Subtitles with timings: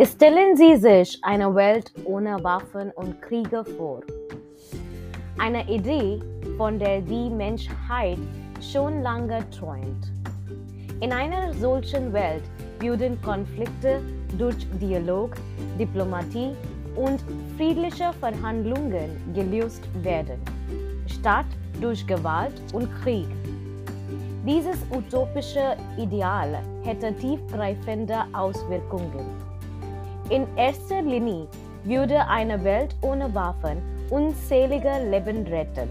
[0.00, 4.00] Stellen Sie sich eine Welt ohne Waffen und Kriege vor.
[5.38, 6.18] Eine Idee,
[6.56, 8.16] von der die Menschheit
[8.62, 10.10] schon lange träumt.
[11.02, 12.42] In einer solchen Welt
[12.80, 14.00] würden Konflikte
[14.38, 15.34] durch Dialog,
[15.78, 16.56] Diplomatie
[16.96, 17.22] und
[17.58, 20.40] friedliche Verhandlungen gelöst werden,
[21.06, 21.46] statt
[21.82, 23.28] durch Gewalt und Krieg.
[24.46, 29.51] Dieses utopische Ideal hätte tiefgreifende Auswirkungen.
[30.30, 31.46] In erster Linie
[31.84, 35.88] würde eine Welt ohne Waffen unzählige Leben retten.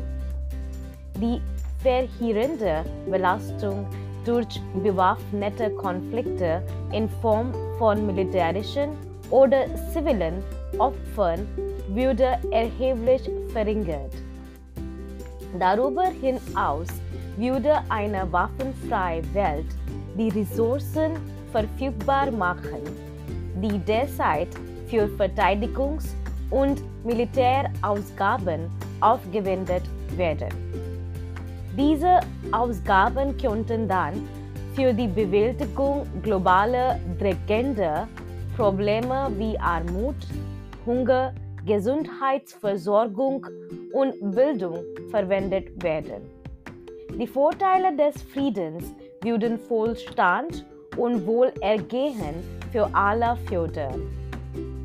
[1.15, 1.41] Die
[1.79, 3.85] verheerende Belastung
[4.25, 8.91] durch bewaffnete Konflikte in Form von militärischen
[9.29, 10.43] oder zivilen
[10.77, 11.47] Opfern
[11.89, 14.13] würde erheblich verringert.
[15.59, 16.87] Darüber hinaus
[17.37, 19.65] würde eine waffenfreie Welt
[20.17, 21.13] die Ressourcen
[21.51, 23.10] verfügbar machen
[23.55, 24.49] die derzeit
[24.87, 26.13] für Verteidigungs-
[26.49, 29.83] und Militärausgaben aufgewendet
[30.15, 30.49] werden.
[31.77, 32.19] Diese
[32.51, 34.27] Ausgaben könnten dann
[34.75, 38.07] für die Bewältigung globaler drängender
[38.57, 40.15] Probleme wie Armut,
[40.85, 41.33] Hunger,
[41.65, 43.45] Gesundheitsversorgung
[43.93, 46.21] und Bildung verwendet werden.
[47.19, 50.65] Die Vorteile des Friedens würden Wohlstand
[50.97, 52.35] und Wohlergehen
[52.71, 54.01] für alle fördern.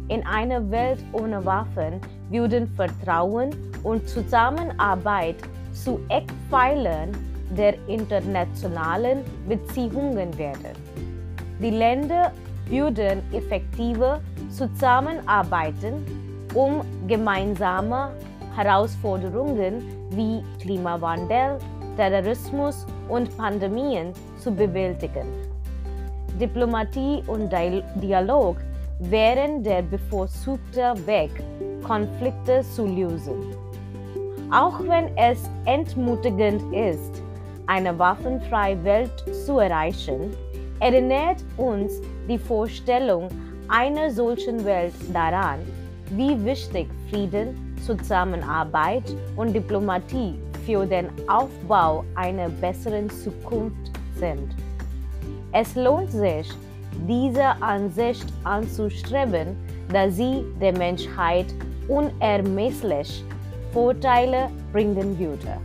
[0.09, 3.51] In einer Welt ohne Waffen würden Vertrauen
[3.83, 5.37] und Zusammenarbeit
[5.73, 7.11] zu Eckpfeilern
[7.51, 10.73] der internationalen Beziehungen werden.
[11.61, 12.33] Die Länder
[12.69, 14.21] würden effektiver
[14.51, 16.05] zusammenarbeiten,
[16.55, 18.11] um gemeinsame
[18.55, 21.59] Herausforderungen wie Klimawandel,
[21.97, 25.56] Terrorismus und Pandemien zu bewältigen.
[26.41, 28.57] Diplomatie und Dialog
[28.99, 31.31] wären der bevorzugte Weg,
[31.83, 33.55] Konflikte zu lösen.
[34.51, 37.23] Auch wenn es entmutigend ist,
[37.67, 40.31] eine waffenfreie Welt zu erreichen,
[40.81, 43.29] erinnert uns die Vorstellung
[43.69, 45.61] einer solchen Welt daran,
[46.11, 49.05] wie wichtig Frieden, Zusammenarbeit
[49.37, 50.35] und Diplomatie
[50.67, 54.55] für den Aufbau einer besseren Zukunft sind.
[55.53, 56.49] Es lohnt sich,
[57.09, 59.57] diese Ansicht anzustreben,
[59.93, 61.47] da sie der Menschheit
[61.89, 63.25] unermesslich
[63.73, 65.61] Vorteile bringen würde.